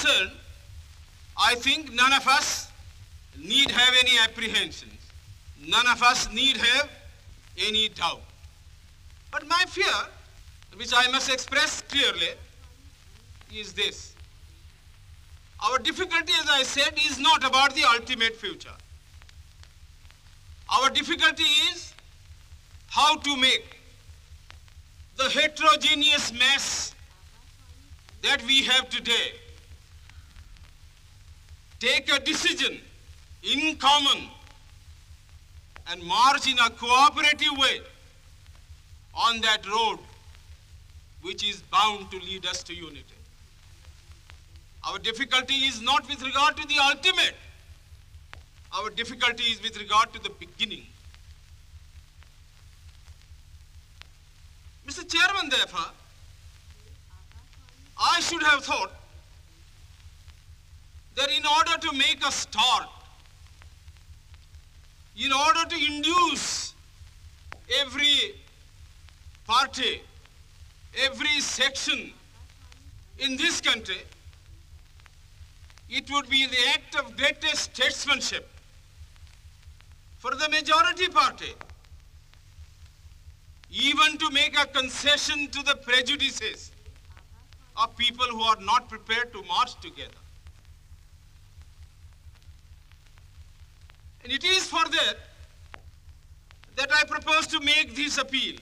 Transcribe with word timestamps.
concerned, 0.00 0.30
I 1.36 1.54
think 1.56 1.92
none 1.92 2.12
of 2.12 2.26
us 2.26 2.68
need 3.38 3.70
have 3.70 3.94
any 4.00 4.18
apprehensions. 4.18 4.92
None 5.66 5.86
of 5.86 6.02
us 6.02 6.32
need 6.32 6.56
have 6.56 6.88
any 7.58 7.88
doubt. 7.90 8.22
But 9.30 9.46
my 9.46 9.64
fear, 9.68 9.84
which 10.76 10.92
I 10.94 11.10
must 11.10 11.30
express 11.30 11.82
clearly, 11.82 12.30
is 13.54 13.72
this. 13.72 14.14
Our 15.68 15.78
difficulty, 15.78 16.32
as 16.40 16.48
I 16.48 16.62
said, 16.62 16.98
is 17.06 17.18
not 17.18 17.44
about 17.46 17.74
the 17.74 17.84
ultimate 17.84 18.36
future. 18.36 18.76
Our 20.72 20.88
difficulty 20.90 21.50
is 21.72 21.92
how 22.88 23.16
to 23.16 23.36
make 23.36 23.78
the 25.16 25.28
heterogeneous 25.28 26.32
mass 26.32 26.94
that 28.22 28.42
we 28.46 28.62
have 28.62 28.88
today 28.88 29.32
take 31.80 32.12
a 32.14 32.20
decision 32.20 32.78
in 33.42 33.76
common 33.76 34.28
and 35.90 36.02
march 36.02 36.46
in 36.46 36.58
a 36.58 36.70
cooperative 36.70 37.56
way 37.56 37.80
on 39.14 39.40
that 39.40 39.66
road 39.66 39.98
which 41.22 41.42
is 41.42 41.62
bound 41.72 42.10
to 42.10 42.18
lead 42.18 42.46
us 42.46 42.62
to 42.62 42.74
unity. 42.74 43.04
Our 44.86 44.98
difficulty 44.98 45.54
is 45.54 45.82
not 45.82 46.08
with 46.08 46.22
regard 46.22 46.56
to 46.56 46.66
the 46.66 46.76
ultimate. 46.78 47.34
Our 48.72 48.90
difficulty 48.90 49.44
is 49.44 49.62
with 49.62 49.78
regard 49.78 50.12
to 50.12 50.22
the 50.22 50.30
beginning. 50.30 50.86
Mr. 54.86 55.06
Chairman, 55.08 55.50
therefore, 55.50 55.92
I 57.98 58.20
should 58.20 58.42
have 58.42 58.64
thought 58.64 58.92
that 61.16 61.30
in 61.30 61.44
order 61.46 61.76
to 61.80 61.92
make 61.96 62.24
a 62.26 62.32
start, 62.32 62.88
in 65.16 65.32
order 65.32 65.64
to 65.68 65.76
induce 65.76 66.74
every 67.80 68.34
party, 69.46 70.02
every 71.04 71.40
section 71.40 72.12
in 73.18 73.36
this 73.36 73.60
country, 73.60 74.02
it 75.88 76.10
would 76.10 76.28
be 76.30 76.46
the 76.46 76.58
act 76.74 76.94
of 76.96 77.16
greatest 77.16 77.74
statesmanship 77.74 78.48
for 80.18 80.30
the 80.34 80.48
majority 80.48 81.08
party 81.08 81.54
even 83.70 84.18
to 84.18 84.30
make 84.30 84.58
a 84.58 84.66
concession 84.66 85.48
to 85.48 85.62
the 85.62 85.76
prejudices 85.76 86.72
of 87.76 87.96
people 87.96 88.26
who 88.26 88.42
are 88.42 88.60
not 88.60 88.88
prepared 88.88 89.32
to 89.32 89.42
march 89.44 89.80
together. 89.80 90.10
And 94.22 94.32
it 94.32 94.44
is 94.44 94.66
for 94.66 94.84
that 94.84 95.14
that 96.76 96.90
I 96.92 97.04
propose 97.04 97.46
to 97.48 97.60
make 97.60 97.94
this 97.94 98.16
appeal. 98.18 98.56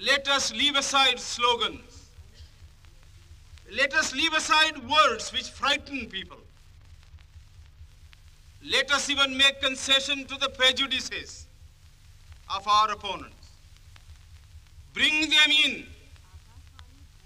Let 0.00 0.28
us 0.28 0.52
leave 0.52 0.76
aside 0.76 1.20
slogans. 1.20 2.10
Let 3.70 3.94
us 3.94 4.14
leave 4.14 4.32
aside 4.32 4.76
words 4.88 5.32
which 5.32 5.50
frighten 5.50 6.06
people. 6.06 6.38
Let 8.70 8.90
us 8.92 9.10
even 9.10 9.36
make 9.36 9.60
concession 9.60 10.24
to 10.26 10.36
the 10.36 10.48
prejudices 10.48 11.46
of 12.54 12.66
our 12.66 12.90
opponents. 12.90 13.50
Bring 14.92 15.28
them 15.28 15.50
in 15.64 15.86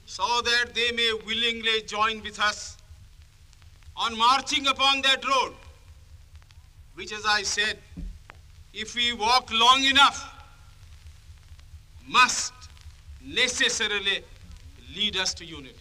so 0.06 0.25
that 0.43 0.75
they 0.75 0.91
may 0.93 1.12
willingly 1.27 1.83
join 1.83 2.22
with 2.22 2.41
us 2.41 2.77
on 3.97 4.16
marching 4.16 4.66
upon 4.66 5.03
that 5.03 5.25
road, 5.25 5.54
which, 6.98 7.12
as 7.12 7.25
I 7.25 7.42
said, 7.44 7.78
if 8.75 8.97
we 8.97 9.12
walk 9.12 9.53
long 9.53 9.84
enough, 9.84 10.34
must 12.09 12.53
necessarily 13.25 14.25
lead 14.97 15.16
us 15.16 15.32
to 15.34 15.44
unity. 15.44 15.76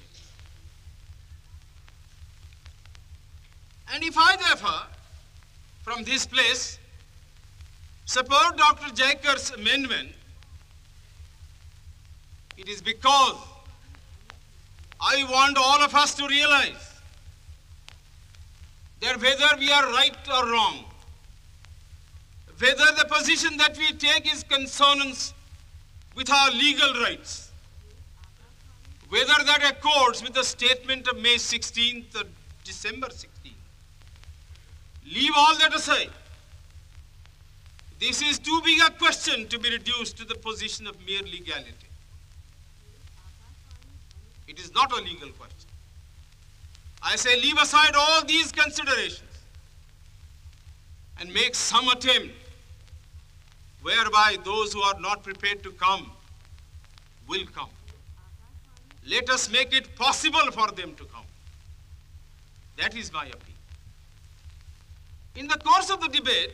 And 3.91 4.03
if 4.03 4.15
I, 4.15 4.35
therefore, 4.35 4.85
from 5.81 6.03
this 6.03 6.27
place, 6.27 6.77
support 8.05 8.55
Dr. 8.55 8.93
Jayakar's 8.93 9.49
amendment, 9.49 10.09
it 12.59 12.69
is 12.69 12.79
because 12.79 13.37
I 15.01 15.23
want 15.31 15.57
all 15.57 15.81
of 15.81 15.95
us 15.95 16.13
to 16.13 16.27
realize 16.27 17.01
that 19.01 19.19
whether 19.19 19.57
we 19.57 19.71
are 19.71 19.91
right 19.93 20.15
or 20.31 20.51
wrong, 20.51 20.83
whether 22.59 22.91
the 22.97 23.05
position 23.05 23.57
that 23.57 23.77
we 23.77 23.91
take 23.93 24.31
is 24.31 24.43
consonance 24.43 25.33
with 26.15 26.29
our 26.31 26.51
legal 26.51 26.93
rights, 27.01 27.51
whether 29.09 29.43
that 29.45 29.63
accords 29.71 30.23
with 30.23 30.33
the 30.33 30.43
statement 30.43 31.07
of 31.07 31.17
May 31.17 31.35
16th 31.35 32.15
or 32.15 32.23
December 32.63 33.07
16th. 33.07 33.27
Leave 35.13 35.31
all 35.37 35.57
that 35.59 35.73
aside. 35.73 36.09
This 37.99 38.21
is 38.21 38.39
too 38.39 38.59
big 38.63 38.79
a 38.81 38.91
question 38.91 39.47
to 39.47 39.59
be 39.59 39.69
reduced 39.69 40.17
to 40.17 40.25
the 40.25 40.35
position 40.35 40.87
of 40.87 40.95
mere 41.05 41.21
legality. 41.21 41.73
It 44.47 44.59
is 44.59 44.73
not 44.73 44.91
a 44.91 45.01
legal 45.01 45.29
question. 45.29 45.69
I 47.01 47.15
say 47.15 47.39
leave 47.39 47.57
aside 47.57 47.93
all 47.95 48.25
these 48.25 48.51
considerations 48.51 49.21
and 51.19 51.33
make 51.33 51.55
some 51.55 51.87
attempt 51.89 52.33
whereby 53.87 54.35
those 54.43 54.73
who 54.73 54.81
are 54.81 54.99
not 54.99 55.23
prepared 55.23 55.63
to 55.63 55.71
come 55.71 56.11
will 57.25 57.45
come. 57.55 57.69
Let 59.09 59.29
us 59.29 59.49
make 59.49 59.73
it 59.73 59.95
possible 59.95 60.51
for 60.51 60.67
them 60.71 60.93
to 60.95 61.05
come. 61.05 61.27
That 62.77 62.97
is 62.97 63.13
my 63.13 63.25
appeal. 63.25 63.55
In 65.37 65.47
the 65.47 65.57
course 65.57 65.89
of 65.89 66.01
the 66.01 66.09
debate 66.09 66.53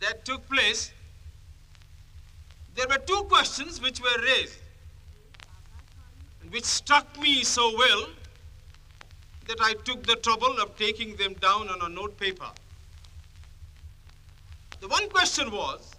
that 0.00 0.24
took 0.24 0.48
place, 0.48 0.90
there 2.74 2.88
were 2.88 2.98
two 2.98 3.22
questions 3.28 3.80
which 3.80 4.00
were 4.00 4.22
raised, 4.24 4.58
which 6.50 6.64
struck 6.64 7.20
me 7.20 7.44
so 7.44 7.76
well 7.78 8.06
that 9.46 9.58
I 9.60 9.74
took 9.84 10.04
the 10.04 10.16
trouble 10.16 10.60
of 10.60 10.76
taking 10.76 11.14
them 11.14 11.34
down 11.34 11.68
on 11.68 11.80
a 11.80 11.88
note 11.88 12.18
paper. 12.18 12.50
The 14.80 14.88
one 14.88 15.08
question 15.10 15.52
was, 15.52 15.94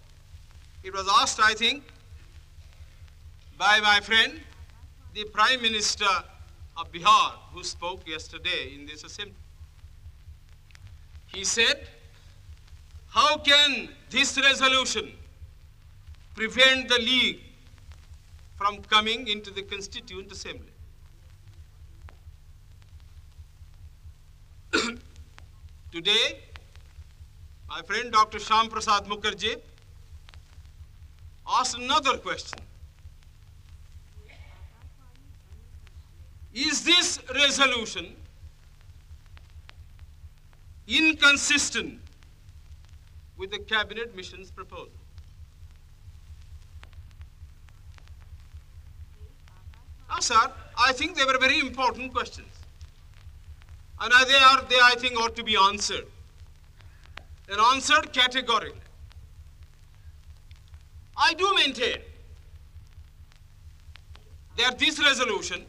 it 0.82 0.92
was 0.94 1.06
asked, 1.20 1.40
I 1.42 1.54
think, 1.54 1.82
by 3.58 3.80
my 3.80 4.00
friend, 4.00 4.40
the 5.14 5.24
Prime 5.24 5.60
Minister 5.60 6.08
of 6.76 6.90
Bihar, 6.90 7.32
who 7.52 7.62
spoke 7.62 8.08
yesterday 8.08 8.72
in 8.74 8.86
this 8.86 9.04
assembly. 9.04 9.34
He 11.26 11.44
said, 11.44 11.86
how 13.08 13.36
can 13.38 13.90
this 14.08 14.38
resolution 14.40 15.12
prevent 16.34 16.88
the 16.88 16.98
League 16.98 17.40
from 18.56 18.80
coming 18.82 19.28
into 19.28 19.50
the 19.50 19.62
Constituent 19.62 20.32
Assembly? 20.32 20.72
Today, 25.92 26.38
my 27.68 27.82
friend 27.82 28.10
Dr. 28.12 28.38
Sham 28.38 28.68
Prasad 28.68 29.04
Mukherjee 29.04 29.60
asked 31.58 31.76
another 31.76 32.16
question. 32.18 32.58
Is 36.52 36.84
this 36.84 37.20
resolution 37.34 38.16
inconsistent 40.86 42.00
with 43.36 43.50
the 43.50 43.58
cabinet 43.58 44.14
mission's 44.16 44.50
proposal? 44.50 44.90
Now, 50.08 50.18
sir, 50.18 50.50
I 50.76 50.92
think 50.92 51.16
they 51.16 51.24
were 51.24 51.38
very 51.38 51.60
important 51.60 52.12
questions. 52.12 52.48
And 54.00 54.12
they 54.28 54.34
are, 54.34 54.62
they 54.68 54.78
I 54.82 54.94
think 54.98 55.18
ought 55.18 55.36
to 55.36 55.44
be 55.44 55.56
answered. 55.56 56.06
And 57.48 57.60
answered 57.60 58.12
categorically. 58.12 58.80
I 61.22 61.34
do 61.34 61.54
maintain 61.54 61.98
that 64.56 64.78
this 64.78 64.98
resolution, 64.98 65.66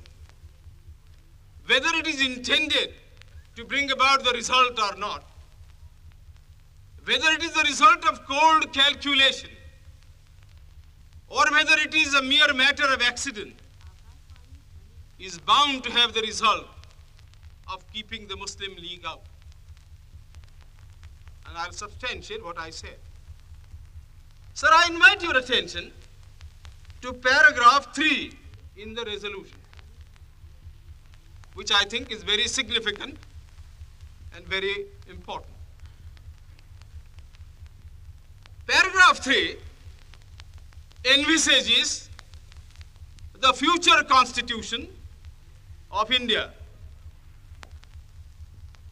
whether 1.66 1.90
it 1.96 2.08
is 2.08 2.22
intended 2.26 2.94
to 3.58 3.66
bring 3.66 3.92
about 3.92 4.24
the 4.24 4.32
result 4.32 4.80
or 4.80 4.98
not, 4.98 5.26
whether 7.04 7.30
it 7.32 7.44
is 7.44 7.52
the 7.52 7.64
result 7.64 8.08
of 8.08 8.26
cold 8.26 8.72
calculation 8.72 9.50
or 11.28 11.44
whether 11.52 11.76
it 11.80 11.94
is 11.94 12.14
a 12.14 12.22
mere 12.22 12.54
matter 12.54 12.86
of 12.86 13.02
accident, 13.02 13.54
is 15.20 15.38
bound 15.40 15.84
to 15.84 15.92
have 15.92 16.14
the 16.14 16.22
result 16.22 16.68
of 17.72 17.86
keeping 17.92 18.28
the 18.28 18.38
Muslim 18.38 18.76
League 18.76 19.04
out. 19.06 19.24
And 21.48 21.58
I'll 21.58 21.72
substantiate 21.72 22.44
what 22.44 22.58
I 22.58 22.70
said. 22.70 22.98
Sir, 24.54 24.68
I 24.72 24.88
invite 24.92 25.24
your 25.24 25.38
attention 25.38 25.92
to 27.02 27.14
paragraph 27.14 27.96
3 27.96 28.32
in 28.78 28.94
the 28.94 29.04
resolution, 29.06 29.58
which 31.56 31.72
I 31.72 31.84
think 31.86 32.12
is 32.12 32.24
very 32.24 32.48
significant 32.48 33.18
and 34.36 34.46
very 34.46 34.86
important. 35.10 35.54
Paragraph 38.68 39.24
3 39.24 39.58
envisages 41.06 42.10
the 43.40 43.54
future 43.54 44.04
constitution 44.08 44.88
of 45.92 46.12
India. 46.12 46.52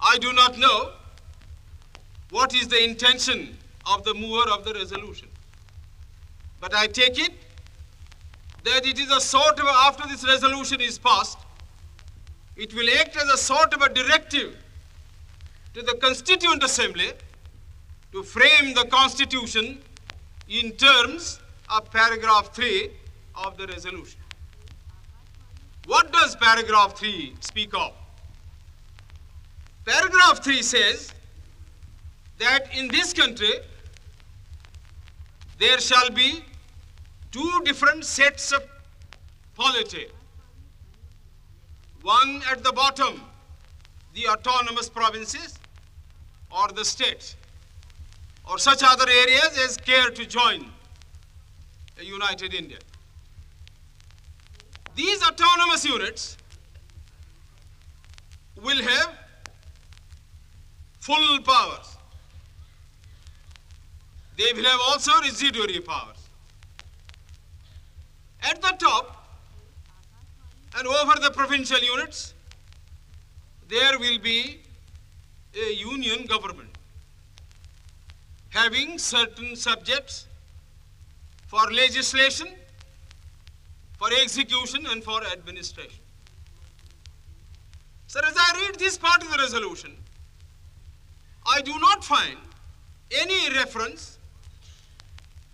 I 0.02 0.18
do 0.18 0.34
not 0.34 0.58
know 0.58 0.94
what 2.32 2.54
is 2.56 2.68
the 2.68 2.84
intention 2.84 3.58
of 3.86 4.04
the 4.04 4.14
mover 4.14 4.50
of 4.50 4.66
the 4.66 4.74
resolution. 4.74 5.29
But 6.60 6.74
I 6.74 6.88
take 6.88 7.18
it 7.20 7.32
that 8.64 8.86
it 8.86 9.00
is 9.00 9.12
a 9.12 9.22
sort 9.22 9.60
of, 9.60 9.66
after 9.66 10.08
this 10.08 10.26
resolution 10.28 10.82
is 10.82 10.98
passed, 11.00 11.38
it 12.56 12.74
will 12.74 12.90
act 13.00 13.16
as 13.16 13.30
a 13.30 13.38
sort 13.38 13.74
of 13.74 13.82
a 13.82 13.94
directive 13.94 14.56
to 15.74 15.82
the 15.82 15.94
Constituent 15.96 16.64
Assembly 16.64 17.12
to 18.12 18.24
frame 18.24 18.74
the 18.74 18.86
Constitution 18.86 19.80
in 20.50 20.72
terms 20.72 21.40
of 21.70 21.90
paragraph 21.92 22.54
3 22.54 22.90
of 23.46 23.58
the 23.58 23.68
resolution. 23.68 24.20
What 25.86 26.12
does 26.12 26.36
paragraph 26.36 26.98
3 26.98 27.36
speak 27.40 27.74
of? 27.74 27.94
Paragraph 29.86 30.44
3 30.44 30.62
says 30.62 31.14
that 32.40 32.76
in 32.76 32.88
this 32.90 33.14
country 33.14 33.52
there 35.60 35.80
shall 35.80 36.10
be 36.10 36.44
two 37.32 37.62
different 37.66 38.06
sets 38.06 38.52
of 38.54 38.64
polity. 39.56 40.08
One 42.02 42.42
at 42.50 42.64
the 42.64 42.72
bottom, 42.72 43.22
the 44.14 44.28
autonomous 44.30 44.90
provinces 44.90 45.60
or 46.50 46.70
the 46.70 46.86
states 46.86 47.36
or 48.50 48.58
such 48.58 48.82
other 48.84 49.08
areas 49.08 49.60
as 49.60 49.78
care 49.78 50.10
to 50.10 50.26
join 50.26 50.72
a 52.00 52.04
united 52.04 52.54
India. 52.54 52.80
These 54.96 55.22
autonomous 55.22 55.86
units 55.86 56.38
will 58.62 58.82
have 58.82 59.14
full 61.00 61.42
powers. 61.42 61.99
They 64.40 64.54
will 64.54 64.64
have 64.64 64.80
also 64.88 65.12
residuary 65.22 65.82
powers. 65.82 66.30
At 68.42 68.62
the 68.62 68.74
top 68.80 69.38
and 70.78 70.88
over 70.88 71.20
the 71.20 71.30
provincial 71.32 71.80
units, 71.80 72.34
there 73.68 74.00
will 74.00 74.18
be 74.18 74.62
a 75.54 75.74
union 75.74 76.26
government 76.26 76.70
having 78.50 78.98
certain 78.98 79.58
subjects 79.58 80.28
for 81.48 81.70
legislation, 81.72 82.48
for 83.98 84.08
execution, 84.22 84.86
and 84.86 85.04
for 85.04 85.22
administration. 85.34 86.00
Sir, 88.08 88.22
as 88.26 88.36
I 88.38 88.62
read 88.62 88.80
this 88.80 88.98
part 88.98 89.22
of 89.22 89.32
the 89.32 89.38
resolution, 89.38 89.98
I 91.46 91.62
do 91.62 91.78
not 91.78 92.06
find 92.06 92.38
any 93.12 93.54
reference 93.54 94.19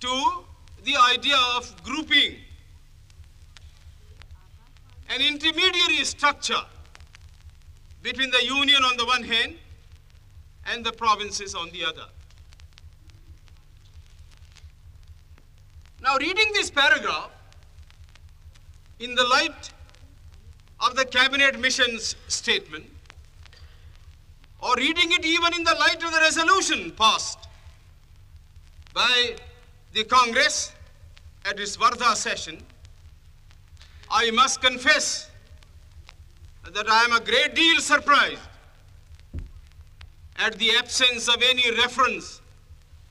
to 0.06 0.44
the 0.84 0.96
idea 1.12 1.38
of 1.56 1.84
grouping 1.84 2.36
an 5.10 5.22
intermediary 5.22 6.04
structure 6.04 6.64
between 8.04 8.30
the 8.30 8.44
union 8.46 8.84
on 8.84 8.98
the 8.98 9.06
one 9.06 9.24
hand 9.24 9.56
and 10.68 10.86
the 10.86 10.92
provinces 10.92 11.56
on 11.56 11.72
the 11.72 11.84
other. 11.84 12.06
Now, 16.02 16.18
reading 16.18 16.52
this 16.54 16.70
paragraph 16.70 17.32
in 19.00 19.16
the 19.16 19.24
light 19.24 19.72
of 20.82 20.96
the 20.96 21.06
cabinet 21.06 21.60
mission's 21.60 22.16
statement, 22.28 22.86
or 24.62 24.76
reading 24.76 25.12
it 25.14 25.26
even 25.26 25.54
in 25.56 25.64
the 25.64 25.74
light 25.74 26.04
of 26.04 26.12
the 26.12 26.20
resolution 26.20 26.92
passed 26.92 27.40
by 28.94 29.36
the 29.96 30.04
Congress 30.04 30.74
at 31.46 31.58
its 31.58 31.78
Wardha 31.78 32.16
session, 32.16 32.62
I 34.12 34.30
must 34.32 34.62
confess 34.62 35.32
that 36.70 36.90
I 36.90 37.06
am 37.06 37.14
a 37.14 37.22
great 37.22 37.56
deal 37.56 37.80
surprised 37.80 38.42
at 40.38 40.60
the 40.60 40.72
absence 40.78 41.30
of 41.30 41.42
any 41.42 41.72
reference 41.78 42.42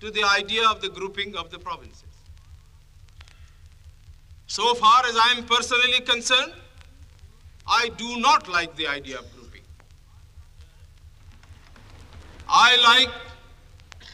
to 0.01 0.11
the 0.11 0.25
idea 0.25 0.69
of 0.69 0.83
the 0.83 0.91
grouping 0.91 1.35
of 1.37 1.51
the 1.51 1.59
provinces. 1.59 2.05
So 4.47 4.75
far 4.75 5.07
as 5.07 5.17
I 5.17 5.35
am 5.39 5.47
personally 5.47 6.01
concerned, 6.01 6.53
I 7.67 7.89
do 7.97 8.19
not 8.21 8.47
like 8.47 8.77
the 8.77 8.89
idea 8.89 9.21
of 9.21 9.35
grouping. 9.35 9.63
I 12.47 12.77
like 12.77 13.15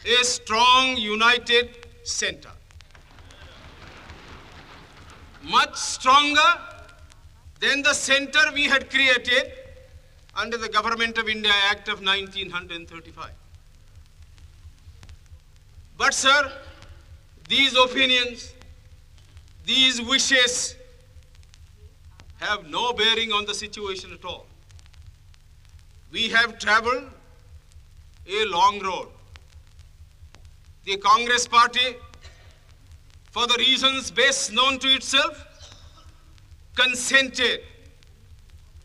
a 0.05 0.23
strong, 0.23 0.95
united 0.95 1.85
center. 2.03 2.50
Much 5.43 5.75
stronger 5.75 6.51
than 7.59 7.81
the 7.81 7.93
center 7.93 8.39
we 8.53 8.65
had 8.65 8.89
created 8.89 9.51
under 10.35 10.57
the 10.57 10.69
Government 10.69 11.17
of 11.17 11.27
India 11.27 11.51
Act 11.69 11.87
of 11.87 12.01
1935. 12.01 13.31
But, 15.97 16.13
sir, 16.13 16.51
these 17.47 17.75
opinions, 17.77 18.53
these 19.65 20.01
wishes 20.01 20.75
have 22.39 22.67
no 22.67 22.93
bearing 22.93 23.31
on 23.31 23.45
the 23.45 23.53
situation 23.53 24.11
at 24.13 24.25
all. 24.25 24.47
We 26.11 26.29
have 26.29 26.57
traveled 26.57 27.03
a 28.27 28.45
long 28.45 28.79
road. 28.79 29.09
The 30.85 30.97
Congress 30.97 31.47
party, 31.47 31.95
for 33.31 33.47
the 33.47 33.55
reasons 33.57 34.11
best 34.11 34.51
known 34.51 34.77
to 34.79 34.87
itself, 34.87 35.47
consented, 36.75 37.61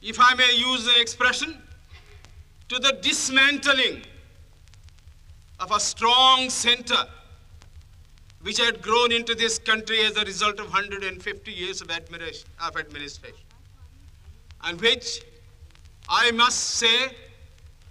if 0.00 0.18
I 0.20 0.34
may 0.34 0.54
use 0.56 0.84
the 0.84 1.00
expression, 1.00 1.60
to 2.68 2.78
the 2.78 2.98
dismantling 3.02 4.02
of 5.58 5.72
a 5.72 5.80
strong 5.80 6.48
center 6.48 7.06
which 8.42 8.58
had 8.58 8.80
grown 8.80 9.10
into 9.10 9.34
this 9.34 9.58
country 9.58 10.04
as 10.04 10.16
a 10.16 10.24
result 10.24 10.60
of 10.60 10.66
150 10.66 11.52
years 11.52 11.80
of, 11.80 11.90
of 11.90 12.76
administration, 12.76 13.46
and 14.62 14.80
which 14.80 15.24
I 16.08 16.30
must 16.30 16.58
say 16.58 17.10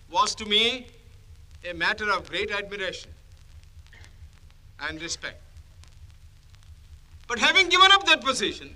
was 0.09 0.33
to 0.35 0.45
me 0.45 0.87
a 1.69 1.73
matter 1.73 2.09
of 2.09 2.29
great 2.29 2.51
admiration 2.51 3.11
and 4.79 5.01
respect. 5.01 5.44
But 7.27 7.39
having 7.39 7.69
given 7.69 7.91
up 7.91 8.05
that 8.05 8.21
position, 8.21 8.75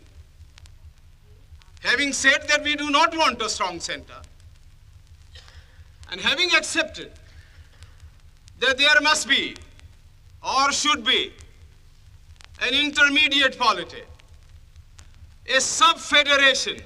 having 1.82 2.14
said 2.14 2.48
that 2.48 2.64
we 2.64 2.76
do 2.76 2.90
not 2.90 3.16
want 3.16 3.42
a 3.42 3.50
strong 3.50 3.80
center, 3.80 4.22
and 6.12 6.20
having 6.20 6.50
accepted 6.56 7.12
that 8.60 8.78
there 8.78 9.02
must 9.02 9.28
be 9.28 9.56
or 10.44 10.72
should 10.72 11.06
be 11.06 11.34
an 12.62 12.74
intermediate 12.74 13.58
polity, 13.58 14.02
a 15.48 15.62
sub-federation 15.62 16.78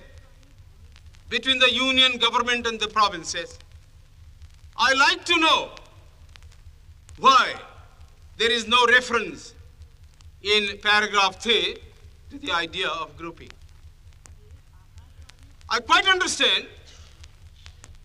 between 1.30 1.60
the 1.60 1.72
union 1.72 2.18
government 2.18 2.68
and 2.68 2.80
the 2.80 2.88
provinces, 2.88 3.58
I 4.76 4.94
like 4.94 5.24
to 5.26 5.40
know 5.40 5.72
why 7.18 7.54
there 8.38 8.52
is 8.52 8.68
no 8.68 8.86
reference 8.88 9.54
in 10.44 10.78
paragraph 10.80 11.42
3 11.42 11.78
to 12.30 12.40
the 12.40 12.52
idea 12.52 12.88
of 12.88 13.18
grouping. 13.18 13.50
I 15.70 15.80
quite 15.80 16.08
understand 16.08 16.68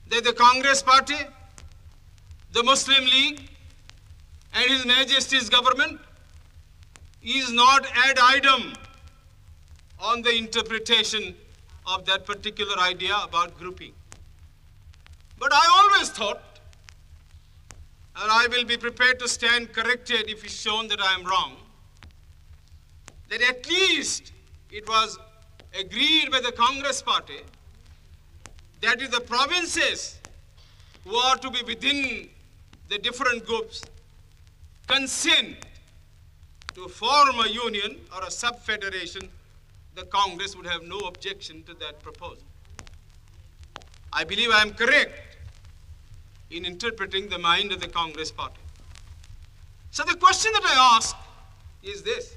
that 0.09 0.25
the 0.25 0.33
Congress 0.33 0.83
party, 0.83 1.19
the 2.53 2.63
Muslim 2.63 3.05
League, 3.05 3.51
and 4.55 4.71
His 4.71 4.87
Majesty's 4.87 5.49
government 5.49 6.01
is 7.23 7.53
not 7.53 7.87
ad 7.95 8.19
idem 8.23 8.73
on 10.01 10.23
the 10.23 10.35
interpretation 10.35 11.35
of 11.87 12.05
that 12.07 12.25
particular 12.25 12.79
idea 12.79 13.17
about 13.25 13.59
grouping. 13.59 13.93
But 15.39 15.53
I 15.53 15.67
always 15.73 16.11
thought, 16.11 16.43
and 18.17 18.31
I 18.31 18.47
will 18.49 18.65
be 18.65 18.77
prepared 18.77 19.19
to 19.19 19.29
stand 19.29 19.73
corrected 19.73 20.29
if 20.29 20.45
it's 20.45 20.55
shown 20.55 20.89
that 20.89 21.01
I 21.01 21.15
am 21.15 21.25
wrong, 21.25 21.57
that 23.29 23.43
at 23.43 23.69
least 23.69 24.33
it 24.71 24.89
was 24.89 25.19
agreed 25.79 26.31
by 26.31 26.41
the 26.41 26.53
Congress 26.53 27.03
party 27.03 27.41
that 28.81 29.03
if 29.03 29.11
the 29.11 29.21
provinces 29.21 30.19
who 31.05 31.15
are 31.17 31.37
to 31.37 31.51
be 31.51 31.63
within 31.67 32.29
the 32.89 32.99
different 32.99 33.45
groups 33.45 33.83
consent 34.87 35.57
to 36.75 36.89
form 36.89 37.41
a 37.41 37.49
union 37.49 37.97
or 38.15 38.23
a 38.25 38.31
sub-federation, 38.31 39.29
the 39.95 40.05
Congress 40.05 40.57
would 40.57 40.67
have 40.67 40.83
no 40.85 40.99
objection 41.01 41.63
to 41.65 41.75
that 41.75 42.01
proposal. 42.03 42.45
I 44.13 44.25
believe 44.25 44.51
I 44.51 44.63
am 44.63 44.73
correct 44.73 45.37
in 46.51 46.65
interpreting 46.65 47.29
the 47.29 47.39
mind 47.39 47.73
of 47.73 47.81
the 47.81 47.89
Congress 47.89 48.31
party. 48.31 48.61
So 49.91 50.05
the 50.05 50.15
question 50.15 50.53
that 50.53 50.63
I 50.65 50.97
ask 50.97 51.17
is 51.83 52.03
this. 52.03 52.37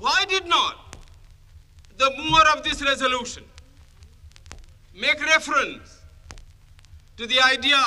Why 0.00 0.24
did 0.28 0.46
not 0.46 0.96
the 1.96 2.10
mover 2.16 2.42
of 2.56 2.62
this 2.62 2.80
resolution 2.82 3.44
make 4.94 5.20
reference 5.20 6.02
to 7.16 7.26
the 7.26 7.40
idea 7.40 7.80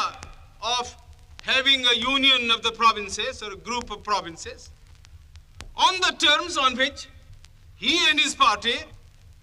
of 0.62 0.96
having 1.44 1.86
a 1.86 1.96
union 1.96 2.51
of 2.51 2.62
the 2.62 2.72
provinces 2.72 3.41
or 3.41 3.53
a 3.53 3.56
group 3.56 3.89
of 3.89 4.03
provinces 4.03 4.70
on 5.75 5.96
the 6.01 6.13
terms 6.18 6.58
on 6.58 6.75
which 6.75 7.08
he 7.75 7.98
and 8.10 8.20
his 8.20 8.36
party 8.36 8.75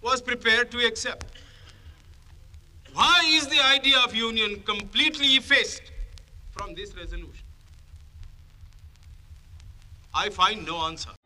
was 0.03 0.21
prepared 0.21 0.71
to 0.71 0.79
accept. 0.87 1.25
Why 2.93 3.23
is 3.27 3.47
the 3.49 3.61
idea 3.65 3.99
of 3.99 4.15
union 4.15 4.63
completely 4.65 5.29
effaced 5.37 5.83
from 6.53 6.75
this 6.75 6.95
resolution? 6.95 7.45
I 10.15 10.31
find 10.31 10.67
no 10.67 10.77
answer. 10.87 11.18